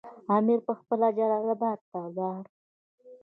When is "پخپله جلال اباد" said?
0.67-1.79